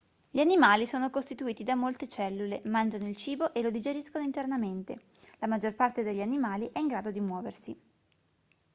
gli 0.31 0.39
animali 0.39 0.87
sono 0.87 1.11
costituiti 1.11 1.61
da 1.63 1.75
molte 1.75 2.07
cellule 2.07 2.63
mangiano 2.65 3.07
il 3.07 3.15
cibo 3.15 3.53
e 3.53 3.61
lo 3.61 3.69
digeriscono 3.69 4.23
internamente 4.25 4.99
la 5.37 5.45
maggior 5.45 5.75
parte 5.75 6.01
degli 6.01 6.21
animali 6.21 6.67
è 6.73 6.79
in 6.79 6.87
grado 6.87 7.11
di 7.11 7.19
muoversi 7.19 7.79